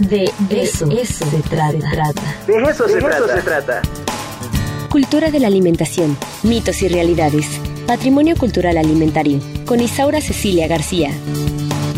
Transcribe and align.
De 0.00 0.24
eso, 0.48 0.90
eso 0.90 1.26
se 1.26 1.42
trata. 1.42 2.12
De 2.46 2.62
eso, 2.70 2.88
se, 2.88 2.98
trata. 3.00 3.36
se 3.36 3.42
trata. 3.42 3.82
Cultura 4.88 5.30
de 5.30 5.40
la 5.40 5.46
alimentación, 5.46 6.16
mitos 6.42 6.80
y 6.80 6.88
realidades. 6.88 7.60
Patrimonio 7.86 8.34
cultural 8.36 8.78
alimentario. 8.78 9.40
Con 9.66 9.80
Isaura 9.80 10.22
Cecilia 10.22 10.66
García. 10.68 11.10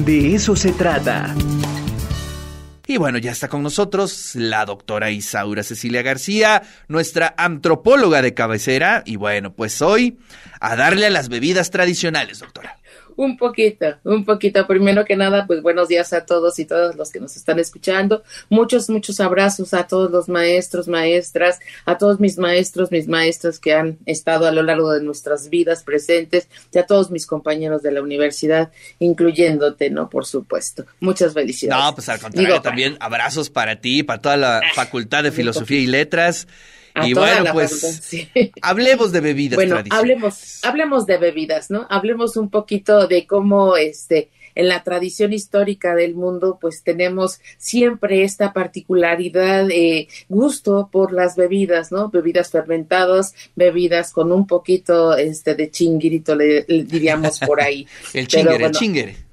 De 0.04 0.34
eso 0.34 0.56
se 0.56 0.72
trata. 0.72 1.32
Y 2.88 2.96
bueno, 2.96 3.19
ya 3.19 3.30
está 3.30 3.46
con 3.46 3.62
nosotros 3.62 4.32
la 4.34 4.64
doctora 4.64 5.12
Isaura 5.12 5.62
Cecilia 5.62 6.03
García, 6.03 6.64
nuestra 6.88 7.32
antropóloga 7.37 8.21
de 8.21 8.34
cabecera. 8.34 9.04
Y 9.06 9.14
bueno, 9.14 9.54
pues 9.54 9.80
hoy 9.80 10.19
a 10.60 10.74
darle 10.74 11.06
a 11.06 11.10
las 11.10 11.28
bebidas 11.28 11.71
tradicionales, 11.71 12.40
doctora. 12.40 12.81
Un 13.17 13.37
poquito, 13.37 13.97
un 14.04 14.24
poquito. 14.24 14.67
Primero 14.67 15.04
que 15.04 15.17
nada, 15.17 15.47
pues 15.47 15.63
buenos 15.63 15.88
días 15.88 16.12
a 16.12 16.24
todos 16.24 16.59
y 16.59 16.65
todas 16.65 16.97
los 16.97 17.10
que 17.10 17.20
nos 17.20 17.37
están 17.37 17.59
escuchando. 17.59 18.23
Muchos, 18.48 18.88
muchos 18.91 19.20
abrazos 19.20 19.74
a 19.74 19.86
todos 19.86 20.10
los 20.10 20.28
maestros, 20.28 20.88
maestras, 20.88 21.59
a 21.84 21.98
todos 21.98 22.20
mis 22.20 22.38
maestros, 22.38 22.91
mis 22.91 23.09
maestras 23.09 23.59
que 23.59 23.74
han 23.74 23.98
estado 24.06 24.46
a 24.46 24.52
lo 24.52 24.62
largo 24.62 24.92
de 24.92 25.02
nuestras 25.02 25.48
vidas 25.50 25.83
presentes 25.83 26.48
y 26.72 26.78
a 26.78 26.86
todos 26.86 27.10
mis 27.10 27.27
compañeros 27.27 27.83
de 27.83 27.92
la 27.92 28.02
universidad, 28.02 28.70
incluyéndote, 28.98 29.91
¿no? 29.91 30.08
Por 30.08 30.27
supuesto. 30.27 30.84
Muchas 31.00 31.34
felicidades. 31.34 31.84
No, 31.84 31.94
pues 31.94 32.08
al 32.08 32.20
contrario, 32.20 32.60
también 32.62 32.97
abrazos 33.00 33.50
para 33.50 33.80
ti, 33.80 34.02
para 34.02 34.20
toda 34.20 34.36
la 34.36 34.58
ah, 34.58 34.62
Facultad 34.74 35.22
de 35.22 35.33
Filosofía 35.33 35.78
y 35.78 35.86
Letras 35.86 36.47
y 37.05 37.14
bueno, 37.14 37.52
pues 37.52 38.10
hablemos 38.62 39.12
de 39.12 39.20
bebidas 39.20 39.56
bueno, 39.56 39.83
hablemos, 39.91 40.64
hablemos 40.64 41.06
de 41.06 41.19
bebidas, 41.19 41.70
¿no? 41.70 41.87
Hablemos 41.91 42.37
un 42.37 42.50
poquito 42.50 43.06
de 43.06 43.27
cómo 43.27 43.77
este 43.77 44.30
en 44.55 44.69
la 44.69 44.83
tradición 44.83 45.33
histórica 45.33 45.95
del 45.95 46.14
mundo, 46.14 46.59
pues 46.60 46.83
tenemos 46.83 47.41
siempre 47.56 48.23
esta 48.23 48.52
particularidad, 48.52 49.70
eh, 49.70 50.09
gusto 50.28 50.91
por 50.92 51.12
las 51.12 51.36
bebidas, 51.36 51.91
¿no? 51.91 52.11
Bebidas 52.11 52.50
fermentadas, 52.50 53.34
bebidas 53.56 54.12
con 54.12 54.31
un 54.31 54.47
poquito 54.47 55.16
este 55.16 55.55
de 55.55 55.70
chinguirito, 55.70 56.34
le, 56.34 56.64
diríamos 56.64 57.41
por 57.41 57.62
ahí. 57.62 57.86
el 58.12 58.27
chingere, 58.27 58.66
el 58.66 58.72
chingere 58.72 59.31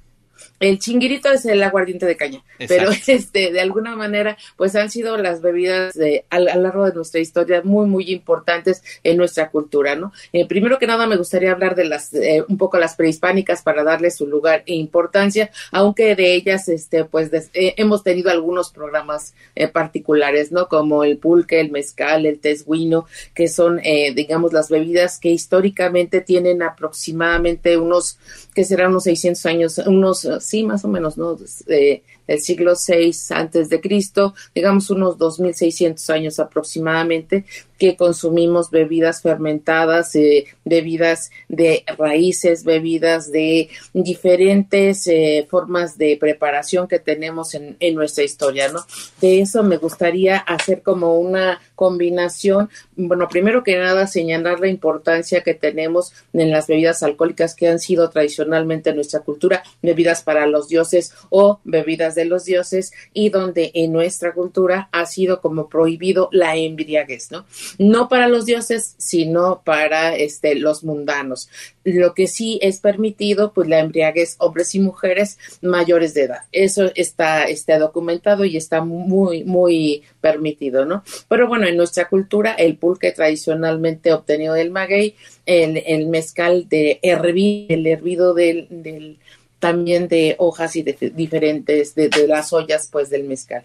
el 0.60 0.78
chinguirito 0.78 1.32
es 1.32 1.46
el 1.46 1.62
aguardiente 1.62 2.04
de 2.04 2.16
caña, 2.16 2.44
pero 2.68 2.90
este, 3.06 3.50
de 3.50 3.60
alguna 3.60 3.96
manera, 3.96 4.36
pues 4.56 4.76
han 4.76 4.90
sido 4.90 5.16
las 5.16 5.40
bebidas 5.40 5.94
de, 5.94 6.26
a, 6.28 6.38
lo 6.38 6.60
largo 6.60 6.84
de 6.84 6.92
nuestra 6.92 7.18
historia 7.18 7.62
muy, 7.64 7.86
muy 7.86 8.12
importantes 8.12 8.82
en 9.02 9.16
nuestra 9.16 9.50
cultura, 9.50 9.96
¿no? 9.96 10.12
Eh, 10.34 10.46
primero 10.46 10.78
que 10.78 10.86
nada, 10.86 11.06
me 11.06 11.16
gustaría 11.16 11.52
hablar 11.52 11.74
de 11.74 11.86
las, 11.86 12.12
eh, 12.12 12.44
un 12.46 12.58
poco 12.58 12.78
las 12.78 12.94
prehispánicas 12.94 13.62
para 13.62 13.82
darle 13.82 14.10
su 14.10 14.26
lugar 14.26 14.62
e 14.66 14.74
importancia, 14.74 15.50
aunque 15.72 16.14
de 16.14 16.34
ellas, 16.34 16.68
este, 16.68 17.04
pues 17.04 17.30
eh, 17.32 17.74
hemos 17.78 18.04
tenido 18.04 18.30
algunos 18.30 18.70
programas 18.70 19.34
particulares, 19.72 20.52
¿no? 20.52 20.68
Como 20.68 21.04
el 21.04 21.16
pulque, 21.16 21.60
el 21.60 21.70
mezcal, 21.70 22.26
el 22.26 22.38
tesguino, 22.38 23.06
que 23.34 23.48
son, 23.48 23.80
digamos, 24.14 24.52
las 24.52 24.68
bebidas 24.68 25.18
que 25.18 25.30
históricamente 25.30 26.20
tienen 26.20 26.62
aproximadamente 26.62 27.78
unos, 27.78 28.18
que 28.54 28.64
serán 28.64 28.90
unos 28.90 29.04
600 29.04 29.46
años, 29.46 29.78
unos 29.78 30.26
sí, 30.50 30.64
más 30.64 30.84
o 30.84 30.88
menos, 30.88 31.16
¿no? 31.16 31.36
Eh, 31.68 32.02
del 32.30 32.40
siglo 32.40 32.74
VI 32.74 33.10
antes 33.30 33.68
de 33.68 33.80
Cristo, 33.80 34.34
digamos 34.54 34.88
unos 34.90 35.18
2.600 35.18 36.10
años 36.10 36.38
aproximadamente, 36.38 37.44
que 37.76 37.96
consumimos 37.96 38.70
bebidas 38.70 39.22
fermentadas, 39.22 40.14
eh, 40.14 40.44
bebidas 40.64 41.30
de 41.48 41.82
raíces, 41.98 42.62
bebidas 42.62 43.32
de 43.32 43.70
diferentes 43.94 45.06
eh, 45.06 45.46
formas 45.50 45.96
de 45.96 46.18
preparación 46.20 46.86
que 46.86 46.98
tenemos 46.98 47.54
en, 47.54 47.76
en, 47.80 47.94
nuestra 47.94 48.22
historia, 48.22 48.68
¿no? 48.68 48.84
De 49.22 49.40
eso 49.40 49.62
me 49.62 49.78
gustaría 49.78 50.36
hacer 50.36 50.82
como 50.82 51.18
una 51.18 51.58
combinación, 51.74 52.68
bueno, 52.96 53.28
primero 53.28 53.64
que 53.64 53.78
nada 53.78 54.06
señalar 54.06 54.60
la 54.60 54.68
importancia 54.68 55.42
que 55.42 55.54
tenemos 55.54 56.12
en 56.34 56.50
las 56.50 56.66
bebidas 56.66 57.02
alcohólicas 57.02 57.54
que 57.54 57.68
han 57.68 57.78
sido 57.78 58.10
tradicionalmente 58.10 58.90
en 58.90 58.96
nuestra 58.96 59.20
cultura, 59.20 59.62
bebidas 59.80 60.22
para 60.22 60.46
los 60.46 60.68
dioses 60.68 61.14
o 61.30 61.60
bebidas 61.64 62.14
de 62.14 62.19
los 62.24 62.44
dioses 62.44 62.92
y 63.12 63.30
donde 63.30 63.70
en 63.74 63.92
nuestra 63.92 64.32
cultura 64.32 64.88
ha 64.92 65.06
sido 65.06 65.40
como 65.40 65.68
prohibido 65.68 66.28
la 66.32 66.56
embriaguez, 66.56 67.30
¿no? 67.30 67.46
no 67.78 68.08
para 68.08 68.28
los 68.28 68.46
dioses, 68.46 68.94
sino 68.98 69.62
para 69.64 70.16
este, 70.16 70.54
los 70.54 70.84
mundanos. 70.84 71.48
Lo 71.84 72.14
que 72.14 72.26
sí 72.26 72.58
es 72.62 72.80
permitido, 72.80 73.52
pues 73.52 73.68
la 73.68 73.80
embriaguez 73.80 74.36
hombres 74.38 74.74
y 74.74 74.80
mujeres 74.80 75.38
mayores 75.62 76.14
de 76.14 76.24
edad. 76.24 76.40
Eso 76.52 76.90
está, 76.94 77.44
está 77.44 77.78
documentado 77.78 78.44
y 78.44 78.56
está 78.56 78.82
muy, 78.82 79.44
muy 79.44 80.02
permitido, 80.20 80.84
¿no? 80.84 81.02
Pero 81.28 81.48
bueno, 81.48 81.66
en 81.66 81.76
nuestra 81.76 82.08
cultura, 82.08 82.52
el 82.52 82.76
pulque 82.76 83.12
tradicionalmente 83.12 84.12
obtenido 84.12 84.54
del 84.54 84.70
maguey, 84.70 85.16
el, 85.46 85.82
el 85.86 86.06
mezcal 86.08 86.68
de 86.68 87.00
hervir, 87.02 87.72
el 87.72 87.86
hervido 87.86 88.34
del, 88.34 88.66
del 88.70 89.18
también 89.60 90.08
de 90.08 90.34
hojas 90.38 90.74
y 90.74 90.82
de 90.82 91.12
diferentes, 91.14 91.94
de, 91.94 92.08
de, 92.08 92.26
las 92.26 92.52
ollas, 92.52 92.88
pues 92.90 93.10
del 93.10 93.24
mezcal. 93.24 93.62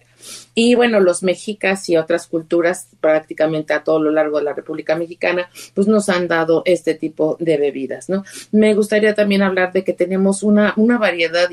Y 0.58 0.74
bueno, 0.74 1.00
los 1.00 1.22
mexicas 1.22 1.86
y 1.90 1.98
otras 1.98 2.26
culturas 2.26 2.88
prácticamente 3.02 3.74
a 3.74 3.84
todo 3.84 4.00
lo 4.00 4.10
largo 4.10 4.38
de 4.38 4.44
la 4.44 4.54
República 4.54 4.96
Mexicana, 4.96 5.50
pues 5.74 5.86
nos 5.86 6.08
han 6.08 6.28
dado 6.28 6.62
este 6.64 6.94
tipo 6.94 7.36
de 7.38 7.58
bebidas, 7.58 8.08
¿no? 8.08 8.24
Me 8.52 8.74
gustaría 8.74 9.14
también 9.14 9.42
hablar 9.42 9.74
de 9.74 9.84
que 9.84 9.92
tenemos 9.92 10.42
una, 10.42 10.72
una 10.78 10.96
variedad 10.96 11.50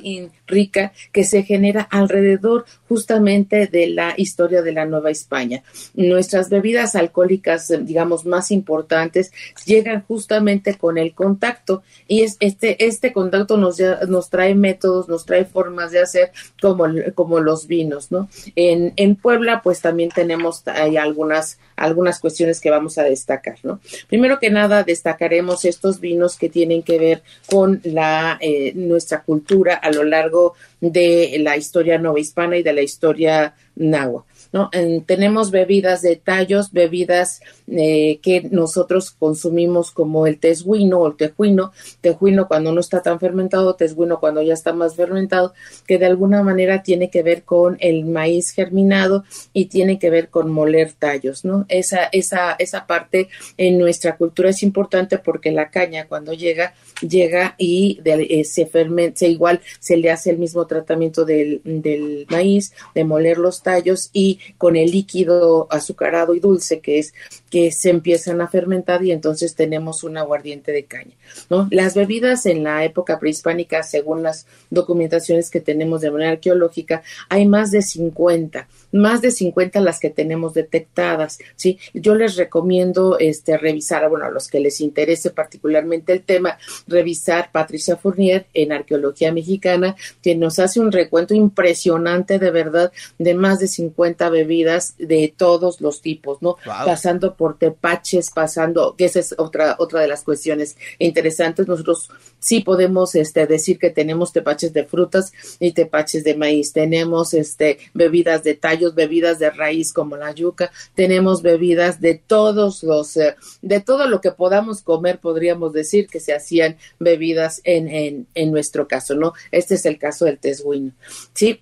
rica 0.48 0.94
que 1.12 1.26
se 1.26 1.44
genera 1.44 1.82
alrededor 1.92 2.64
justamente 2.88 3.68
de 3.68 3.88
la 3.88 4.14
historia 4.16 4.62
de 4.62 4.72
la 4.72 4.86
Nueva 4.86 5.12
España. 5.12 5.64
Nuestras 5.96 6.50
bebidas 6.50 6.96
alcohólicas, 6.96 7.74
digamos, 7.82 8.26
más 8.26 8.52
importantes 8.52 9.34
llegan 9.66 10.04
justamente 10.08 10.78
con 10.78 10.98
el 10.98 11.14
contacto 11.14 11.84
y 12.08 12.22
es 12.22 12.38
este, 12.40 12.86
este 12.86 13.12
contacto 13.12 13.58
nos, 13.58 13.82
nos 14.08 14.30
trae 14.30 14.56
métodos, 14.56 15.10
nos 15.10 15.26
trae 15.26 15.44
formas 15.44 15.92
de 15.92 16.00
hacer 16.00 16.32
como, 16.62 16.86
como 17.16 17.42
los 17.42 17.68
vinos, 17.68 18.10
¿no? 18.10 18.30
En, 18.56 18.93
en 18.96 19.16
Puebla, 19.16 19.62
pues 19.62 19.82
también 19.82 20.10
tenemos 20.10 20.64
hay 20.68 20.98
algunas, 20.98 21.60
algunas 21.76 22.20
cuestiones 22.20 22.62
que 22.62 22.70
vamos 22.70 22.98
a 22.98 23.04
destacar, 23.04 23.58
¿no? 23.64 23.80
Primero 24.08 24.40
que 24.40 24.50
nada, 24.50 24.84
destacaremos 24.84 25.66
estos 25.66 26.00
vinos 26.00 26.38
que 26.38 26.50
tienen 26.50 26.84
que 26.84 27.00
ver 27.00 27.24
con 27.48 27.82
la, 27.84 28.38
eh, 28.42 28.74
nuestra 28.76 29.24
cultura 29.24 29.76
a 29.76 29.92
lo 29.92 30.04
largo 30.04 30.54
de 30.82 31.38
la 31.40 31.58
historia 31.58 32.02
hispana 32.18 32.58
y 32.58 32.64
de 32.64 32.74
la 32.74 32.82
historia 32.82 33.56
náhuatl. 33.76 34.33
¿No? 34.54 34.70
tenemos 35.06 35.52
bebidas 35.52 36.02
de 36.04 36.16
tallos, 36.16 36.72
bebidas 36.72 37.42
eh, 37.68 38.20
que 38.22 38.48
nosotros 38.52 39.12
consumimos 39.12 39.92
como 39.92 40.28
el 40.28 40.40
tesguino 40.40 41.00
o 41.00 41.08
el 41.08 41.16
tejuino, 41.16 41.74
tejuino 42.02 42.48
cuando 42.48 42.72
no 42.72 42.80
está 42.80 43.02
tan 43.02 43.20
fermentado, 43.20 43.76
tesguino 43.76 44.20
cuando 44.20 44.44
ya 44.44 44.54
está 44.54 44.72
más 44.72 44.96
fermentado, 44.96 45.54
que 45.88 45.98
de 45.98 46.06
alguna 46.06 46.44
manera 46.44 46.84
tiene 46.84 47.10
que 47.10 47.24
ver 47.24 47.44
con 47.44 47.78
el 47.80 48.06
maíz 48.06 48.52
germinado 48.52 49.24
y 49.54 49.66
tiene 49.66 49.98
que 49.98 50.12
ver 50.12 50.30
con 50.30 50.52
moler 50.52 50.94
tallos, 50.94 51.44
¿no? 51.44 51.66
Esa, 51.68 52.06
esa, 52.12 52.56
esa 52.60 52.86
parte 52.86 53.30
en 53.58 53.80
nuestra 53.80 54.18
cultura 54.18 54.52
es 54.52 54.62
importante 54.62 55.18
porque 55.18 55.52
la 55.52 55.72
caña 55.72 56.08
cuando 56.08 56.34
llega, 56.34 56.76
llega 57.02 57.56
y 57.58 58.00
eh, 58.06 58.44
se 58.44 58.68
fermenta, 58.68 59.26
igual 59.26 59.62
se 59.80 59.98
le 59.98 60.12
hace 60.12 60.30
el 60.30 60.38
mismo 60.38 60.68
tratamiento 60.68 61.26
del, 61.26 61.62
del 61.64 62.28
maíz, 62.30 62.74
de 62.94 63.04
moler 63.04 63.40
los 63.40 63.64
tallos 63.64 64.12
y 64.14 64.40
con 64.58 64.76
el 64.76 64.92
líquido 64.92 65.68
azucarado 65.70 66.34
y 66.34 66.40
dulce 66.40 66.80
que 66.80 67.00
es 67.00 67.14
que 67.54 67.72
se 67.72 67.92
empiezan 67.92 68.42
a 68.42 68.48
fermentar 68.48 69.06
y 69.06 69.12
entonces 69.12 69.54
tenemos 69.54 70.04
un 70.04 70.18
aguardiente 70.18 70.72
de 70.72 70.86
caña, 70.86 71.16
¿no? 71.52 71.68
Las 71.70 71.94
bebidas 71.94 72.48
en 72.48 72.64
la 72.64 72.84
época 72.84 73.20
prehispánica, 73.20 73.84
según 73.84 74.24
las 74.24 74.48
documentaciones 74.72 75.52
que 75.52 75.62
tenemos 75.62 76.02
de 76.02 76.10
manera 76.10 76.32
arqueológica, 76.32 77.04
hay 77.30 77.46
más 77.46 77.70
de 77.70 77.84
50 77.84 78.68
más 78.94 79.22
de 79.22 79.32
50 79.32 79.82
las 79.82 80.00
que 80.00 80.12
tenemos 80.12 80.54
detectadas, 80.54 81.40
¿sí? 81.56 81.80
Yo 81.94 82.16
les 82.16 82.38
recomiendo 82.38 83.18
este, 83.20 83.58
revisar, 83.58 84.08
bueno, 84.08 84.26
a 84.26 84.30
los 84.30 84.48
que 84.48 84.60
les 84.60 84.80
interese 84.82 85.32
particularmente 85.32 86.14
el 86.14 86.22
tema, 86.22 86.58
revisar 86.88 87.52
Patricia 87.52 87.98
Fournier 87.98 88.46
en 88.54 88.72
Arqueología 88.72 89.34
Mexicana, 89.34 89.96
que 90.22 90.36
nos 90.36 90.60
hace 90.60 90.80
un 90.80 90.92
recuento 90.92 91.34
impresionante 91.34 92.38
de 92.38 92.52
verdad 92.52 92.94
de 93.18 93.34
más 93.34 93.60
de 93.60 93.68
50 93.68 94.30
bebidas 94.30 94.94
de 95.00 95.34
todos 95.36 95.82
los 95.82 96.02
tipos, 96.02 96.42
¿no? 96.42 96.58
Pasando 96.64 97.36
por 97.36 97.43
tepaches, 97.52 98.32
pasando, 98.32 98.96
que 98.98 99.06
esa 99.06 99.20
es 99.20 99.36
otra, 99.38 99.76
otra 99.80 100.02
de 100.02 100.08
las 100.08 100.24
cuestiones 100.24 100.78
interesantes. 101.00 101.68
Nosotros 101.68 102.10
sí 102.40 102.62
podemos 102.62 103.16
este, 103.16 103.46
decir 103.48 103.80
que 103.80 103.90
tenemos 103.90 104.32
tepaches 104.32 104.74
de 104.74 104.86
frutas 104.86 105.34
y 105.60 105.72
tepaches 105.74 106.24
de 106.24 106.36
maíz, 106.36 106.74
tenemos 106.74 107.34
este, 107.34 107.80
bebidas 107.94 108.44
de 108.44 108.56
tallo 108.56 108.94
bebidas 108.94 109.40
de 109.40 109.50
raíz 109.50 109.94
como 109.94 110.18
la 110.18 110.32
yuca, 110.32 110.72
tenemos 110.96 111.42
bebidas 111.42 112.02
de 112.02 112.16
todos 112.16 112.84
los, 112.84 113.18
eh, 113.18 113.36
de 113.62 113.80
todo 113.80 114.08
lo 114.08 114.22
que 114.22 114.32
podamos 114.32 114.82
comer, 114.82 115.20
podríamos 115.20 115.74
decir 115.74 116.08
que 116.08 116.20
se 116.20 116.34
hacían 116.34 116.78
bebidas 117.00 117.62
en, 117.64 117.88
en, 117.88 118.28
en 118.36 118.52
nuestro 118.52 118.88
caso, 118.88 119.16
¿no? 119.16 119.34
Este 119.52 119.76
es 119.76 119.86
el 119.86 119.98
caso 119.98 120.26
del 120.26 120.40
tesguino, 120.40 120.92
¿sí? 121.34 121.62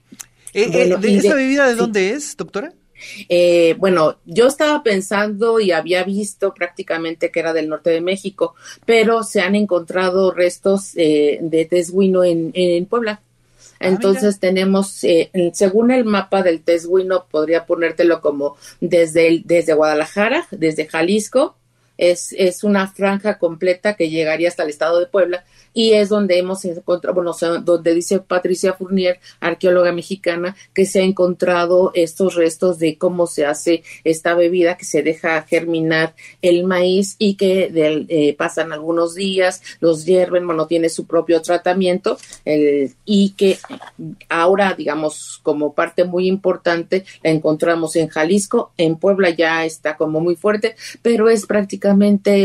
Eh, 0.54 0.69
eh, 0.74 0.98
¿Esa 1.18 1.36
bebida 1.36 1.68
de 1.68 1.75
dónde 1.75 2.12
es, 2.12 2.36
doctora? 2.36 2.74
Eh, 3.30 3.75
bueno, 3.77 4.18
yo 4.25 4.48
estaba 4.48 4.83
pensando 4.83 5.59
y 5.59 5.71
había 5.71 6.03
visto 6.03 6.53
prácticamente 6.53 7.31
que 7.31 7.39
era 7.39 7.53
del 7.53 7.69
norte 7.69 7.89
de 7.89 8.01
México, 8.01 8.56
pero 8.86 9.24
se 9.24 9.42
han 9.42 9.56
encontrado 9.56 10.31
restos 10.31 10.92
eh, 10.95 11.39
de 11.42 11.65
tesguino 11.65 12.24
en, 12.24 12.51
en 12.53 12.86
Puebla. 12.86 13.21
Ah, 13.80 13.88
Entonces 13.88 14.39
tenemos, 14.39 15.03
eh, 15.03 15.31
según 15.53 15.92
el 15.92 16.06
mapa 16.06 16.44
del 16.44 16.62
tesguino, 16.62 17.25
podría 17.30 17.65
ponértelo 17.65 18.21
como 18.21 18.56
desde, 18.80 19.42
desde 19.44 19.74
Guadalajara, 19.74 20.47
desde 20.51 20.88
Jalisco, 20.88 21.56
es, 21.97 22.33
es 22.38 22.63
una 22.63 22.88
franja 22.88 23.38
completa 23.38 23.95
que 23.95 24.09
llegaría 24.09 24.47
hasta 24.47 24.63
el 24.63 24.69
estado 24.69 24.99
de 24.99 25.05
Puebla 25.05 25.43
y 25.73 25.93
es 25.93 26.09
donde 26.09 26.38
hemos 26.38 26.65
encontrado, 26.65 27.15
bueno, 27.15 27.33
donde 27.61 27.93
dice 27.93 28.19
Patricia 28.19 28.73
Fournier, 28.73 29.19
arqueóloga 29.39 29.91
mexicana, 29.91 30.55
que 30.73 30.85
se 30.85 30.99
ha 30.99 31.03
encontrado 31.03 31.91
estos 31.93 32.35
restos 32.35 32.79
de 32.79 32.97
cómo 32.97 33.27
se 33.27 33.45
hace 33.45 33.83
esta 34.03 34.33
bebida, 34.33 34.77
que 34.77 34.85
se 34.85 35.01
deja 35.01 35.41
germinar 35.43 36.13
el 36.41 36.65
maíz 36.65 37.15
y 37.19 37.35
que 37.35 37.71
eh, 38.09 38.35
pasan 38.37 38.73
algunos 38.73 39.15
días, 39.15 39.61
los 39.79 40.05
hierven, 40.05 40.45
bueno, 40.45 40.67
tiene 40.67 40.89
su 40.89 41.05
propio 41.05 41.41
tratamiento 41.41 42.17
y 43.05 43.29
que 43.31 43.57
ahora, 44.29 44.73
digamos, 44.77 45.39
como 45.44 45.73
parte 45.73 46.03
muy 46.03 46.27
importante, 46.27 47.05
la 47.23 47.29
encontramos 47.29 47.95
en 47.95 48.09
Jalisco, 48.09 48.71
en 48.77 48.97
Puebla 48.97 49.29
ya 49.29 49.65
está 49.65 49.95
como 49.95 50.19
muy 50.19 50.35
fuerte, 50.35 50.75
pero 51.01 51.29
es 51.29 51.45
prácticamente, 51.45 51.90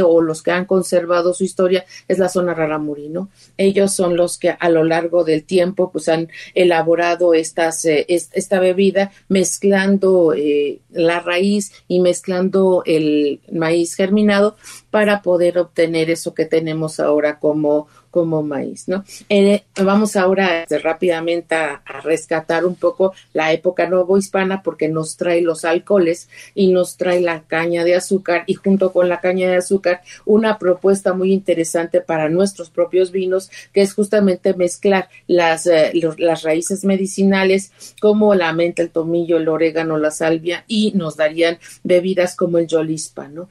o 0.02 0.20
los 0.20 0.42
que 0.42 0.50
han 0.50 0.64
conservado 0.64 1.34
su 1.34 1.44
historia, 1.44 1.84
es 2.08 2.18
la 2.18 2.28
zona 2.28 2.54
Raramuri, 2.54 3.12
ellos 3.56 3.94
son 3.94 4.16
los 4.16 4.38
que 4.38 4.50
a 4.50 4.68
lo 4.68 4.84
largo 4.84 5.24
del 5.24 5.44
tiempo 5.44 5.90
pues 5.90 6.08
han 6.08 6.28
elaborado 6.54 7.34
estas, 7.34 7.84
eh, 7.84 8.06
esta 8.08 8.60
bebida 8.60 9.10
mezclando 9.28 10.32
eh, 10.34 10.80
la 10.90 11.20
raíz 11.20 11.72
y 11.88 12.00
mezclando 12.00 12.82
el 12.84 13.40
maíz 13.52 13.94
germinado 13.94 14.56
para 14.96 15.20
poder 15.20 15.58
obtener 15.58 16.08
eso 16.08 16.32
que 16.32 16.46
tenemos 16.46 17.00
ahora 17.00 17.38
como 17.38 17.86
como 18.16 18.42
maíz, 18.42 18.88
¿no? 18.88 19.04
Eh, 19.28 19.64
vamos 19.84 20.16
ahora 20.16 20.62
este, 20.62 20.78
rápidamente 20.78 21.54
a, 21.54 21.82
rescatar 22.02 22.64
un 22.64 22.74
poco 22.74 23.12
la 23.34 23.52
época 23.52 23.90
hispana 24.18 24.62
porque 24.62 24.88
nos 24.88 25.18
trae 25.18 25.42
los 25.42 25.66
alcoholes 25.66 26.30
y 26.54 26.68
nos 26.68 26.96
trae 26.96 27.20
la 27.20 27.42
caña 27.42 27.84
de 27.84 27.94
azúcar 27.94 28.44
y 28.46 28.54
junto 28.54 28.90
con 28.94 29.10
la 29.10 29.20
caña 29.20 29.50
de 29.50 29.56
azúcar 29.56 30.00
una 30.24 30.58
propuesta 30.58 31.12
muy 31.12 31.30
interesante 31.30 32.00
para 32.00 32.30
nuestros 32.30 32.70
propios 32.70 33.10
vinos 33.12 33.50
que 33.74 33.82
es 33.82 33.92
justamente 33.92 34.54
mezclar 34.54 35.10
las, 35.26 35.66
eh, 35.66 35.92
las 36.16 36.42
raíces 36.42 36.84
medicinales 36.86 37.72
como 38.00 38.34
la 38.34 38.54
menta, 38.54 38.80
el 38.80 38.90
tomillo, 38.90 39.36
el 39.36 39.48
orégano, 39.48 39.98
la 39.98 40.10
salvia 40.10 40.64
y 40.66 40.92
nos 40.94 41.16
darían 41.16 41.58
bebidas 41.82 42.34
como 42.34 42.56
el 42.56 42.66
yolispa, 42.66 43.28
¿no? 43.28 43.50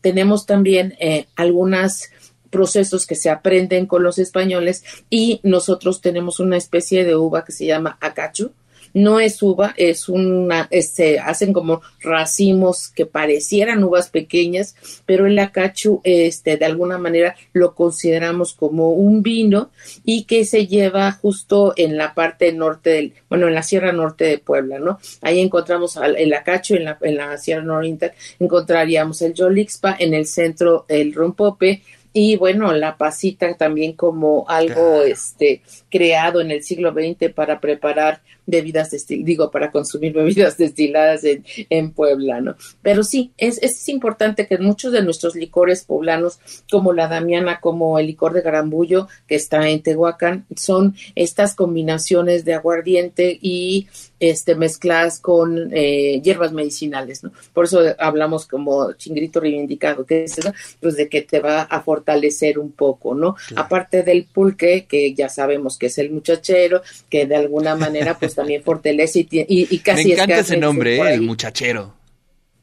Tenemos 0.00 0.46
también 0.46 0.61
eh, 0.66 1.26
algunas 1.36 2.10
procesos 2.50 3.06
que 3.06 3.14
se 3.14 3.30
aprenden 3.30 3.86
con 3.86 4.02
los 4.02 4.18
españoles 4.18 4.84
y 5.08 5.40
nosotros 5.42 6.00
tenemos 6.00 6.38
una 6.38 6.56
especie 6.56 7.04
de 7.04 7.16
uva 7.16 7.44
que 7.44 7.52
se 7.52 7.66
llama 7.66 7.96
acachu. 8.00 8.52
No 8.94 9.20
es 9.20 9.42
uva, 9.42 9.74
es 9.76 10.08
una, 10.08 10.68
este, 10.70 11.18
hacen 11.18 11.52
como 11.52 11.82
racimos 12.00 12.88
que 12.88 13.06
parecieran 13.06 13.84
uvas 13.84 14.08
pequeñas, 14.10 14.74
pero 15.06 15.26
el 15.26 15.38
acachu, 15.38 16.00
este, 16.04 16.56
de 16.56 16.64
alguna 16.64 16.98
manera 16.98 17.34
lo 17.52 17.74
consideramos 17.74 18.54
como 18.54 18.90
un 18.90 19.22
vino 19.22 19.70
y 20.04 20.24
que 20.24 20.44
se 20.44 20.66
lleva 20.66 21.12
justo 21.12 21.72
en 21.76 21.96
la 21.96 22.14
parte 22.14 22.52
norte 22.52 22.90
del, 22.90 23.14
bueno, 23.28 23.48
en 23.48 23.54
la 23.54 23.62
Sierra 23.62 23.92
Norte 23.92 24.24
de 24.24 24.38
Puebla, 24.38 24.78
¿no? 24.78 24.98
Ahí 25.20 25.40
encontramos 25.40 25.96
el 25.96 26.32
acachu, 26.34 26.74
en 26.74 26.84
la, 26.84 26.98
en 27.00 27.16
la 27.16 27.38
Sierra 27.38 27.62
Norte 27.62 28.12
encontraríamos 28.38 29.22
el 29.22 29.34
Yolixpa, 29.34 29.96
en 29.98 30.14
el 30.14 30.26
centro 30.26 30.84
el 30.88 31.12
rompope, 31.14 31.82
y 32.12 32.36
bueno, 32.36 32.72
la 32.72 32.98
pasita 32.98 33.54
también 33.56 33.94
como 33.94 34.44
algo 34.46 35.02
este 35.02 35.62
creado 35.90 36.40
en 36.42 36.50
el 36.50 36.62
siglo 36.62 36.92
XX 36.92 37.32
para 37.32 37.58
preparar 37.58 38.20
bebidas 38.46 38.90
digo, 39.08 39.50
para 39.50 39.70
consumir 39.70 40.12
bebidas 40.12 40.56
destiladas 40.58 41.24
en, 41.24 41.44
en 41.70 41.92
Puebla, 41.92 42.40
¿no? 42.40 42.56
Pero 42.82 43.04
sí, 43.04 43.32
es, 43.36 43.58
es 43.62 43.88
importante 43.88 44.46
que 44.46 44.58
muchos 44.58 44.92
de 44.92 45.02
nuestros 45.02 45.34
licores 45.34 45.84
poblanos, 45.84 46.38
como 46.70 46.92
la 46.92 47.08
Damiana, 47.08 47.60
como 47.60 47.98
el 47.98 48.06
licor 48.06 48.32
de 48.32 48.42
Garambullo, 48.42 49.08
que 49.26 49.36
está 49.36 49.68
en 49.68 49.82
Tehuacán, 49.82 50.46
son 50.56 50.94
estas 51.14 51.54
combinaciones 51.54 52.44
de 52.44 52.54
aguardiente 52.54 53.38
y 53.40 53.88
este, 54.20 54.54
mezcladas 54.54 55.18
con 55.18 55.70
eh, 55.72 56.20
hierbas 56.22 56.52
medicinales, 56.52 57.24
¿no? 57.24 57.32
Por 57.52 57.64
eso 57.64 57.80
hablamos 57.98 58.46
como 58.46 58.92
chingrito 58.92 59.40
reivindicado, 59.40 60.06
que 60.06 60.24
es 60.24 60.38
eso, 60.38 60.52
pues 60.80 60.96
de 60.96 61.08
que 61.08 61.22
te 61.22 61.40
va 61.40 61.62
a 61.62 61.82
fortalecer 61.82 62.58
un 62.58 62.70
poco, 62.72 63.14
¿no? 63.14 63.34
Aparte 63.56 64.02
del 64.02 64.24
pulque, 64.24 64.86
que 64.88 65.12
ya 65.14 65.28
sabemos 65.28 65.76
que 65.76 65.86
es 65.86 65.98
el 65.98 66.10
muchachero, 66.10 66.82
que 67.10 67.26
de 67.26 67.36
alguna 67.36 67.74
manera 67.74 68.16
pues 68.18 68.31
también 68.34 68.62
fortalece 68.62 69.20
y, 69.20 69.28
y, 69.48 69.78
casi... 69.78 70.08
Me 70.08 70.14
encanta 70.14 70.38
ese 70.38 70.56
nombre, 70.56 70.96
¿eh? 70.96 71.14
el 71.14 71.22
muchachero. 71.22 71.94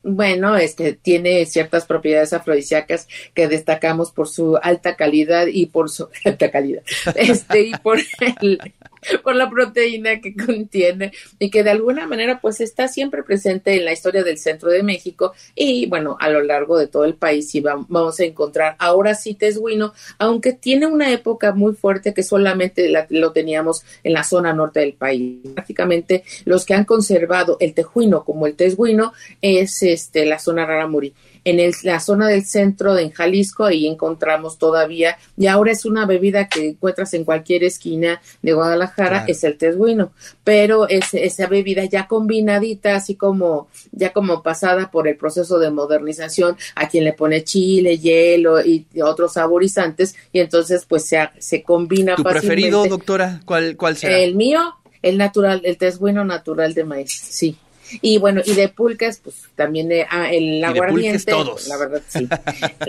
Bueno, 0.01 0.55
este 0.55 0.93
tiene 0.93 1.45
ciertas 1.45 1.85
propiedades 1.85 2.31
afrodisíacas 2.31 3.07
que 3.33 3.49
destacamos 3.49 4.11
por 4.11 4.29
su 4.29 4.57
alta 4.61 4.95
calidad 4.95 5.47
y 5.47 5.65
por 5.65 5.89
su 5.89 6.07
alta 6.25 6.51
calidad, 6.51 6.83
este 7.15 7.61
y 7.63 7.71
por 7.73 7.99
el, 8.41 8.59
por 9.23 9.35
la 9.35 9.49
proteína 9.49 10.21
que 10.21 10.35
contiene 10.35 11.11
y 11.37 11.49
que 11.49 11.63
de 11.63 11.71
alguna 11.71 12.07
manera 12.07 12.39
pues 12.41 12.61
está 12.61 12.87
siempre 12.87 13.23
presente 13.23 13.75
en 13.75 13.85
la 13.85 13.93
historia 13.93 14.23
del 14.23 14.37
centro 14.37 14.69
de 14.69 14.83
México 14.83 15.33
y 15.55 15.87
bueno, 15.87 16.17
a 16.19 16.29
lo 16.29 16.41
largo 16.41 16.77
de 16.77 16.87
todo 16.87 17.05
el 17.05 17.15
país 17.15 17.53
y 17.55 17.61
vamos 17.61 18.19
a 18.19 18.23
encontrar 18.23 18.75
ahora 18.79 19.15
sí 19.15 19.33
tesguino, 19.33 19.93
aunque 20.17 20.53
tiene 20.53 20.87
una 20.87 21.11
época 21.11 21.53
muy 21.53 21.73
fuerte 21.73 22.13
que 22.13 22.23
solamente 22.23 22.91
lo 23.09 23.31
teníamos 23.31 23.83
en 24.03 24.13
la 24.13 24.23
zona 24.23 24.53
norte 24.53 24.79
del 24.79 24.93
país. 24.93 25.39
Prácticamente 25.53 26.23
los 26.45 26.65
que 26.65 26.73
han 26.73 26.85
conservado 26.85 27.57
el 27.59 27.73
tejuino 27.73 28.23
como 28.23 28.47
el 28.47 28.55
tesguino 28.55 29.13
es 29.41 29.81
este 29.83 30.25
la 30.25 30.39
zona 30.39 30.65
Raramuri 30.65 31.13
en 31.43 31.71
la 31.83 31.99
zona 31.99 32.27
del 32.27 32.45
centro 32.45 32.93
de 32.93 33.09
Jalisco, 33.11 33.65
ahí 33.65 33.87
encontramos 33.87 34.57
todavía, 34.57 35.17
y 35.37 35.47
ahora 35.47 35.71
es 35.71 35.85
una 35.85 36.05
bebida 36.05 36.47
que 36.47 36.69
encuentras 36.69 37.13
en 37.13 37.23
cualquier 37.23 37.63
esquina 37.63 38.21
de 38.41 38.53
Guadalajara, 38.53 39.25
es 39.27 39.43
el 39.43 39.57
tesguino, 39.57 40.11
pero 40.43 40.87
es 40.87 41.13
esa 41.13 41.47
bebida 41.47 41.85
ya 41.85 42.07
combinadita, 42.07 42.95
así 42.95 43.15
como, 43.15 43.67
ya 43.91 44.13
como 44.13 44.43
pasada 44.43 44.91
por 44.91 45.07
el 45.07 45.17
proceso 45.17 45.59
de 45.59 45.71
modernización, 45.71 46.57
a 46.75 46.87
quien 46.87 47.03
le 47.03 47.13
pone 47.13 47.43
chile, 47.43 47.97
hielo 47.97 48.63
y 48.63 48.85
otros 49.01 49.33
saborizantes, 49.33 50.15
y 50.31 50.39
entonces 50.39 50.85
pues 50.87 51.05
se, 51.05 51.29
se 51.39 51.63
combina 51.63 52.15
¿Tu 52.15 52.23
preferido, 52.23 52.85
doctora? 52.85 53.41
¿Cuál, 53.45 53.75
cuál 53.77 53.97
será? 53.97 54.17
El 54.19 54.35
mío, 54.35 54.75
el 55.01 55.17
natural, 55.17 55.61
el 55.63 55.77
tesguino 55.77 56.25
natural 56.25 56.73
de 56.73 56.83
maíz, 56.83 57.11
sí. 57.11 57.57
Y 58.01 58.17
bueno, 58.17 58.41
y 58.45 58.53
de 58.53 58.69
pulques, 58.69 59.19
pues 59.23 59.49
también 59.55 59.89
de, 59.89 60.05
ah, 60.09 60.31
el 60.31 60.63
aguardiente. 60.63 61.31
todos. 61.31 61.67
La 61.67 61.77
verdad, 61.77 62.01
sí. 62.07 62.27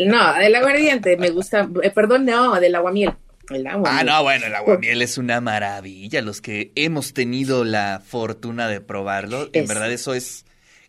no, 0.07 0.35
del 0.35 0.55
aguardiente 0.55 1.17
me 1.17 1.31
gusta, 1.31 1.69
eh, 1.83 1.91
perdón, 1.91 2.25
no, 2.25 2.59
del 2.61 2.75
aguamiel. 2.75 3.13
El 3.51 3.67
ah, 3.67 4.05
no, 4.05 4.23
bueno, 4.23 4.47
el 4.47 4.55
aguamiel 4.55 5.03
es 5.03 5.19
una 5.19 5.41
maravilla. 5.41 6.23
Los 6.23 6.41
que 6.41 6.71
hemos 6.77 7.13
tenido 7.15 7.65
la 7.65 8.01
fortuna 8.05 8.69
de 8.69 8.81
probarlo, 8.81 9.51
en 9.53 9.67
verdad 9.67 9.91
eso 9.91 10.15
es 10.15 10.45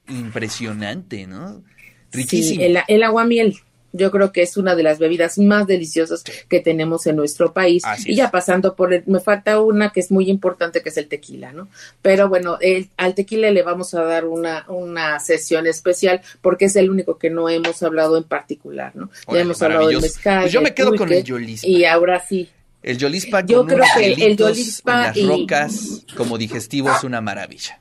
impresionante, 0.07 1.25
¿no? 1.25 1.63
Riquísimo. 2.11 2.61
Sí, 2.61 2.63
el, 2.63 2.79
el 2.87 3.03
aguamiel 3.03 3.57
yo 3.93 4.11
creo 4.11 4.31
que 4.31 4.41
es 4.41 4.57
una 4.57 4.75
de 4.75 4.83
las 4.83 4.99
bebidas 4.99 5.37
más 5.37 5.67
deliciosas 5.67 6.23
que 6.47 6.59
tenemos 6.59 7.07
en 7.07 7.15
nuestro 7.15 7.53
país. 7.53 7.83
y 8.05 8.15
ya 8.15 8.31
pasando 8.31 8.75
por 8.75 8.93
el, 8.93 9.03
me 9.07 9.19
falta 9.19 9.61
una 9.61 9.91
que 9.91 9.99
es 9.99 10.11
muy 10.11 10.29
importante, 10.29 10.81
que 10.81 10.89
es 10.89 10.97
el 10.97 11.07
tequila, 11.07 11.51
¿no? 11.51 11.67
Pero 12.01 12.29
bueno, 12.29 12.57
el, 12.61 12.89
al 12.97 13.15
tequila 13.15 13.51
le 13.51 13.63
vamos 13.63 13.93
a 13.93 14.03
dar 14.03 14.25
una, 14.25 14.65
una 14.67 15.19
sesión 15.19 15.67
especial 15.67 16.21
porque 16.41 16.65
es 16.65 16.75
el 16.75 16.89
único 16.89 17.17
que 17.17 17.29
no 17.29 17.49
hemos 17.49 17.81
hablado 17.83 18.17
en 18.17 18.23
particular, 18.23 18.95
¿no? 18.95 19.09
ya 19.31 19.39
hemos 19.39 19.61
hablado 19.61 19.87
del 19.87 20.01
mezcal. 20.01 20.41
Pues 20.41 20.53
yo 20.53 20.61
me 20.61 20.73
quedo 20.73 20.95
con 20.95 21.11
el 21.11 21.23
yolispa. 21.23 21.67
Y 21.67 21.85
ahora 21.85 22.23
sí. 22.25 22.49
El 22.83 22.97
yolispa 22.97 23.41
yo 23.45 23.65
creo 23.65 23.83
que 23.95 24.13
el 24.13 24.37
yolispa 24.37 25.13
las 25.13 25.27
rocas 25.27 26.03
como 26.15 26.37
digestivo 26.37 26.91
es 26.91 27.03
una 27.03 27.21
maravilla 27.21 27.80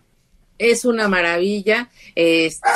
es 0.61 0.85
una 0.85 1.09
maravilla, 1.09 1.89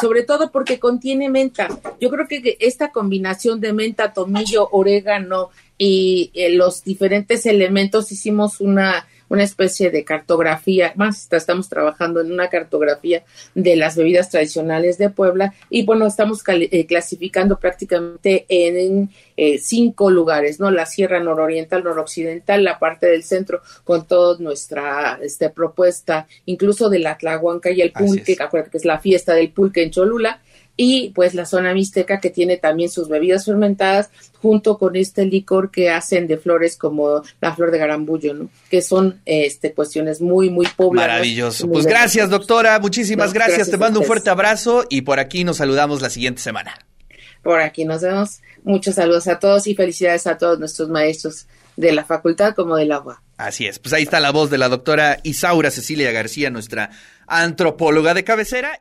sobre 0.00 0.22
todo 0.22 0.50
porque 0.50 0.78
contiene 0.78 1.28
menta. 1.28 1.68
Yo 2.00 2.10
creo 2.10 2.26
que 2.26 2.56
esta 2.60 2.90
combinación 2.90 3.60
de 3.60 3.72
menta, 3.72 4.12
tomillo, 4.12 4.68
orégano 4.72 5.50
y 5.76 6.30
eh, 6.34 6.50
los 6.50 6.84
diferentes 6.84 7.46
elementos 7.46 8.10
hicimos 8.12 8.60
una 8.60 9.06
una 9.28 9.42
especie 9.42 9.90
de 9.90 10.04
cartografía, 10.04 10.92
más 10.96 11.28
estamos 11.32 11.68
trabajando 11.68 12.20
en 12.20 12.32
una 12.32 12.48
cartografía 12.48 13.24
de 13.54 13.76
las 13.76 13.96
bebidas 13.96 14.30
tradicionales 14.30 14.98
de 14.98 15.10
Puebla 15.10 15.54
y 15.70 15.84
bueno, 15.84 16.06
estamos 16.06 16.42
eh, 16.46 16.86
clasificando 16.86 17.58
prácticamente 17.58 18.46
en, 18.48 19.10
eh, 19.36 19.58
cinco 19.58 20.10
lugares, 20.10 20.60
¿no? 20.60 20.70
La 20.70 20.86
Sierra 20.86 21.20
Nororiental, 21.20 21.82
Noroccidental, 21.82 22.62
la 22.62 22.78
parte 22.78 23.06
del 23.06 23.24
centro 23.24 23.62
con 23.82 24.06
toda 24.06 24.38
nuestra 24.38 25.18
este, 25.22 25.50
propuesta, 25.50 26.26
incluso 26.46 26.88
de 26.88 27.00
la 27.00 27.18
Tlahuanca 27.18 27.70
y 27.70 27.80
el 27.80 27.92
pulque, 27.92 28.36
acuérdate 28.38 28.70
que 28.70 28.78
es 28.78 28.84
la 28.84 29.00
fiesta 29.00 29.34
del 29.34 29.50
pulque 29.50 29.82
en 29.82 29.90
Cholula, 29.90 30.40
y 30.76 31.10
pues 31.10 31.34
la 31.34 31.46
zona 31.46 31.72
mixteca 31.72 32.20
que 32.20 32.30
tiene 32.30 32.56
también 32.56 32.90
sus 32.90 33.08
bebidas 33.08 33.44
fermentadas 33.44 34.10
junto 34.40 34.76
con 34.78 34.96
este 34.96 35.24
licor 35.24 35.70
que 35.70 35.90
hacen 35.90 36.26
de 36.26 36.36
flores 36.36 36.76
como 36.76 37.22
la 37.40 37.54
flor 37.54 37.70
de 37.70 37.78
garambullo, 37.78 38.34
¿no? 38.34 38.48
Que 38.70 38.82
son 38.82 39.20
este 39.24 39.72
cuestiones 39.72 40.20
muy 40.20 40.50
muy 40.50 40.66
pobladas. 40.76 41.10
Maravilloso. 41.10 41.68
pues 41.68 41.86
gracias, 41.86 42.28
doctora, 42.28 42.78
muchísimas 42.80 43.32
gracias. 43.32 43.70
Te 43.70 43.76
mando 43.76 44.00
un 44.00 44.06
fuerte 44.06 44.30
abrazo 44.30 44.84
y 44.90 45.02
por 45.02 45.20
aquí 45.20 45.44
nos 45.44 45.58
saludamos 45.58 46.02
la 46.02 46.10
siguiente 46.10 46.42
semana. 46.42 46.78
Por 47.42 47.60
aquí 47.60 47.84
nos 47.84 48.02
vemos. 48.02 48.40
Muchos 48.64 48.94
saludos 48.94 49.28
a 49.28 49.38
todos 49.38 49.66
y 49.66 49.74
felicidades 49.74 50.26
a 50.26 50.38
todos 50.38 50.58
nuestros 50.58 50.88
maestros 50.88 51.46
de 51.76 51.92
la 51.92 52.04
facultad 52.04 52.54
como 52.54 52.76
del 52.76 52.92
agua. 52.92 53.22
Así 53.36 53.66
es. 53.66 53.78
Pues 53.78 53.92
ahí 53.92 54.04
está 54.04 54.20
la 54.20 54.30
voz 54.30 54.50
de 54.50 54.58
la 54.58 54.68
doctora 54.68 55.18
Isaura 55.22 55.70
Cecilia 55.70 56.10
García, 56.12 56.50
nuestra 56.50 56.90
antropóloga 57.26 58.14
de 58.14 58.24
cabecera. 58.24 58.80